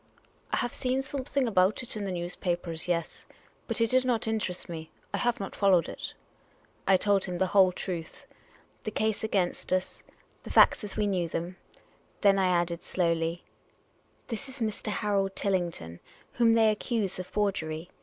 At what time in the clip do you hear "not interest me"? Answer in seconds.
4.03-4.89